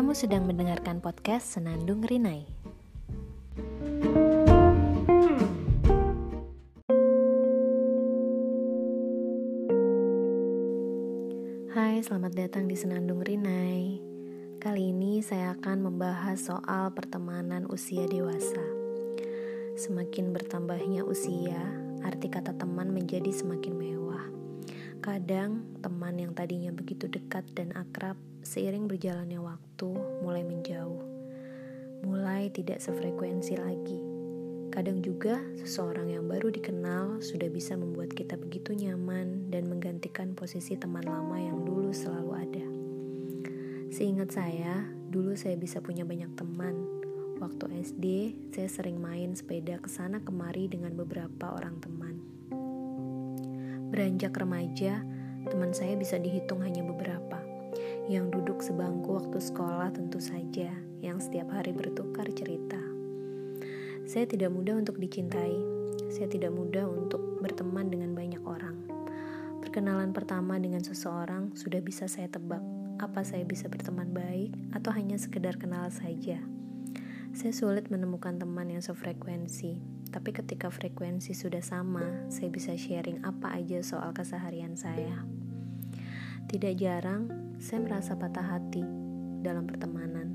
Kamu 0.00 0.16
sedang 0.16 0.48
mendengarkan 0.48 1.04
podcast 1.04 1.60
Senandung 1.60 2.00
Rinai. 2.00 2.48
Hai, 11.68 12.00
selamat 12.00 12.32
datang 12.32 12.64
di 12.64 12.80
Senandung 12.80 13.20
Rinai. 13.20 14.00
Kali 14.56 14.88
ini 14.88 15.20
saya 15.20 15.52
akan 15.60 15.92
membahas 15.92 16.48
soal 16.48 16.96
pertemanan 16.96 17.68
usia 17.68 18.08
dewasa. 18.08 18.64
Semakin 19.76 20.32
bertambahnya 20.32 21.04
usia, 21.04 21.60
arti 22.08 22.32
kata 22.32 22.56
teman 22.56 22.88
menjadi 22.96 23.28
semakin 23.36 23.76
mewah. 23.76 24.24
Kadang, 25.04 25.60
teman 25.84 26.16
yang 26.16 26.32
tadinya 26.32 26.72
begitu 26.72 27.04
dekat 27.04 27.44
dan 27.52 27.76
akrab 27.76 28.16
seiring 28.40 28.88
berjalannya 28.88 29.36
waktu 29.36 29.90
mulai 30.24 30.40
menjauh, 30.40 31.02
mulai 32.04 32.48
tidak 32.48 32.80
sefrekuensi 32.80 33.54
lagi. 33.60 34.00
Kadang 34.70 35.02
juga 35.02 35.42
seseorang 35.58 36.14
yang 36.14 36.30
baru 36.30 36.48
dikenal 36.54 37.20
sudah 37.20 37.50
bisa 37.50 37.74
membuat 37.74 38.14
kita 38.14 38.38
begitu 38.38 38.70
nyaman 38.72 39.50
dan 39.50 39.66
menggantikan 39.66 40.32
posisi 40.38 40.78
teman 40.78 41.04
lama 41.04 41.36
yang 41.36 41.66
dulu 41.66 41.90
selalu 41.90 42.30
ada. 42.38 42.66
Seingat 43.90 44.30
saya, 44.30 44.86
dulu 45.10 45.34
saya 45.34 45.58
bisa 45.58 45.82
punya 45.82 46.06
banyak 46.06 46.30
teman. 46.38 46.86
Waktu 47.42 47.82
SD, 47.82 48.04
saya 48.54 48.68
sering 48.70 49.02
main 49.02 49.34
sepeda 49.34 49.82
ke 49.82 49.90
sana 49.90 50.22
kemari 50.22 50.70
dengan 50.70 50.94
beberapa 50.94 51.50
orang 51.50 51.82
teman. 51.82 52.14
Beranjak 53.90 54.38
remaja, 54.38 55.02
teman 55.50 55.74
saya 55.74 55.98
bisa 55.98 56.14
dihitung 56.14 56.62
hanya 56.62 56.86
beberapa 56.86 57.49
yang 58.10 58.26
duduk 58.26 58.58
sebangku 58.58 59.14
waktu 59.14 59.38
sekolah 59.38 59.94
tentu 59.94 60.18
saja, 60.18 60.66
yang 60.98 61.22
setiap 61.22 61.46
hari 61.54 61.70
bertukar 61.70 62.26
cerita. 62.34 62.82
Saya 64.02 64.26
tidak 64.26 64.50
mudah 64.50 64.82
untuk 64.82 64.98
dicintai, 64.98 65.54
saya 66.10 66.26
tidak 66.26 66.50
mudah 66.50 66.90
untuk 66.90 67.38
berteman 67.38 67.86
dengan 67.86 68.10
banyak 68.10 68.42
orang. 68.42 68.82
Perkenalan 69.62 70.10
pertama 70.10 70.58
dengan 70.58 70.82
seseorang 70.82 71.54
sudah 71.54 71.78
bisa 71.78 72.10
saya 72.10 72.26
tebak 72.26 72.58
apa 72.98 73.22
saya 73.22 73.46
bisa 73.46 73.70
berteman 73.70 74.10
baik 74.10 74.50
atau 74.74 74.90
hanya 74.90 75.14
sekedar 75.14 75.54
kenal 75.54 75.86
saja. 75.94 76.42
Saya 77.30 77.54
sulit 77.54 77.94
menemukan 77.94 78.42
teman 78.42 78.74
yang 78.74 78.82
sefrekuensi, 78.82 79.78
tapi 80.10 80.34
ketika 80.34 80.66
frekuensi 80.66 81.30
sudah 81.30 81.62
sama, 81.62 82.26
saya 82.26 82.50
bisa 82.50 82.74
sharing 82.74 83.22
apa 83.22 83.54
aja 83.54 83.78
soal 83.86 84.10
keseharian 84.10 84.74
saya. 84.74 85.22
Tidak 86.50 86.74
jarang, 86.74 87.49
saya 87.60 87.84
merasa 87.84 88.16
patah 88.16 88.56
hati 88.56 88.80
dalam 89.44 89.68
pertemanan. 89.68 90.32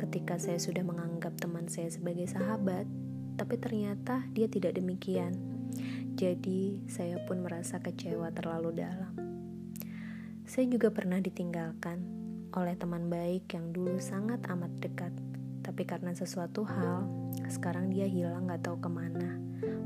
Ketika 0.00 0.40
saya 0.40 0.56
sudah 0.56 0.80
menganggap 0.80 1.36
teman 1.36 1.68
saya 1.68 1.92
sebagai 1.92 2.24
sahabat, 2.24 2.88
tapi 3.36 3.60
ternyata 3.60 4.24
dia 4.32 4.48
tidak 4.48 4.80
demikian. 4.80 5.36
Jadi, 6.16 6.88
saya 6.88 7.20
pun 7.28 7.44
merasa 7.44 7.84
kecewa 7.84 8.32
terlalu 8.32 8.80
dalam. 8.80 9.12
Saya 10.48 10.72
juga 10.72 10.88
pernah 10.88 11.20
ditinggalkan 11.20 12.00
oleh 12.56 12.80
teman 12.80 13.12
baik 13.12 13.52
yang 13.52 13.68
dulu 13.76 14.00
sangat 14.00 14.40
amat 14.48 14.72
dekat, 14.80 15.12
tapi 15.60 15.84
karena 15.84 16.16
sesuatu 16.16 16.64
hal, 16.64 17.08
sekarang 17.52 17.92
dia 17.92 18.08
hilang 18.08 18.48
gak 18.48 18.64
tahu 18.64 18.80
ke 18.80 18.88
mana. 18.88 19.36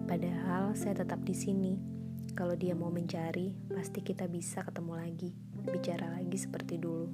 Padahal 0.06 0.78
saya 0.78 1.02
tetap 1.02 1.26
di 1.26 1.34
sini. 1.34 1.95
Kalau 2.36 2.52
dia 2.52 2.76
mau 2.76 2.92
mencari, 2.92 3.56
pasti 3.72 4.04
kita 4.04 4.28
bisa 4.28 4.60
ketemu 4.60 4.92
lagi 4.92 5.32
bicara 5.72 6.12
lagi 6.12 6.36
seperti 6.36 6.76
dulu. 6.76 7.08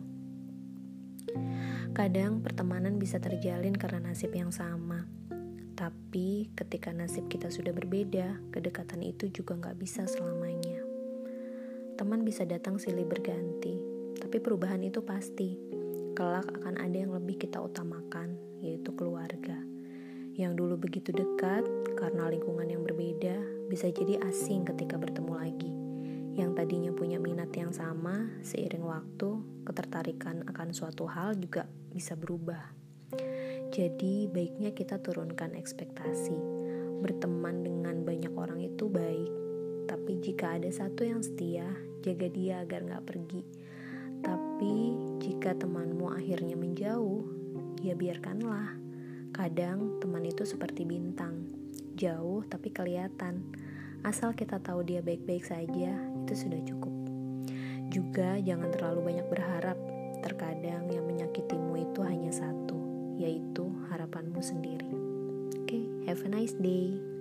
Kadang 1.95 2.43
pertemanan 2.43 2.99
bisa 2.99 3.23
terjalin 3.23 3.73
karena 3.79 4.11
nasib 4.11 4.35
yang 4.35 4.51
sama. 4.51 5.07
Tapi 5.79 6.51
ketika 6.59 6.91
nasib 6.91 7.31
kita 7.31 7.55
sudah 7.55 7.71
berbeda, 7.71 8.51
kedekatan 8.51 9.07
itu 9.07 9.31
juga 9.31 9.55
nggak 9.57 9.79
bisa 9.79 10.11
selamanya. 10.11 10.83
Teman 11.95 12.27
bisa 12.27 12.43
datang 12.43 12.83
silih 12.83 13.07
berganti, 13.07 13.79
tapi 14.19 14.43
perubahan 14.43 14.83
itu 14.83 15.07
pasti. 15.07 15.55
Kelak 16.19 16.51
akan 16.61 16.83
ada 16.83 16.99
yang 16.99 17.15
lebih 17.15 17.41
kita 17.41 17.63
utamakan, 17.63 18.37
yaitu 18.61 18.93
keluarga. 18.93 19.57
Yang 20.35 20.53
dulu 20.61 20.75
begitu 20.83 21.15
dekat, 21.15 21.65
karena 21.97 22.29
lingkungan 22.29 22.69
yang 22.69 22.85
berbeda, 22.85 23.37
bisa 23.73 23.89
jadi 23.89 24.21
asing 24.29 24.69
ketika 24.69 25.01
bertemu 25.01 25.33
lagi 25.33 25.73
yang 26.37 26.53
tadinya 26.53 26.93
punya 26.93 27.21
minat 27.21 27.53
yang 27.57 27.73
sama, 27.73 28.29
seiring 28.45 28.85
waktu, 28.85 29.41
ketertarikan 29.69 30.45
akan 30.49 30.73
suatu 30.73 31.05
hal 31.05 31.37
juga 31.37 31.69
bisa 31.93 32.17
berubah. 32.17 32.73
Jadi, 33.73 34.29
baiknya 34.33 34.73
kita 34.73 35.01
turunkan 35.01 35.53
ekspektasi. 35.53 36.37
Berteman 37.05 37.65
dengan 37.65 38.01
banyak 38.01 38.33
orang 38.33 38.65
itu 38.65 38.89
baik, 38.89 39.33
tapi 39.85 40.25
jika 40.25 40.57
ada 40.57 40.73
satu 40.73 41.05
yang 41.05 41.21
setia, 41.21 41.69
jaga 42.01 42.33
dia 42.33 42.65
agar 42.65 42.81
gak 42.89 43.05
pergi. 43.05 43.45
Tapi, 44.25 44.77
jika 45.21 45.53
temanmu 45.53 46.17
akhirnya 46.17 46.57
menjauh, 46.57 47.29
ya 47.85 47.93
biarkanlah. 47.93 48.73
Kadang 49.37 50.01
teman 50.01 50.25
itu 50.25 50.49
seperti 50.49 50.89
bintang, 50.89 51.62
jauh 52.03 52.43
tapi 52.51 52.75
kelihatan 52.75 53.55
Asal 54.03 54.35
kita 54.35 54.59
tahu 54.59 54.83
dia 54.83 54.99
baik-baik 54.99 55.47
saja, 55.47 55.95
itu 55.95 56.35
sudah 56.35 56.59
cukup. 56.67 56.91
Juga 57.87 58.35
jangan 58.43 58.75
terlalu 58.75 59.15
banyak 59.15 59.27
berharap. 59.31 59.79
Terkadang 60.27 60.91
yang 60.91 61.07
menyakitimu 61.07 61.87
itu 61.87 62.03
hanya 62.03 62.35
satu, 62.35 62.79
yaitu 63.15 63.71
harapanmu 63.95 64.43
sendiri. 64.43 64.91
Oke, 65.55 65.71
okay, 65.71 65.85
have 66.11 66.19
a 66.27 66.31
nice 66.35 66.55
day. 66.59 67.12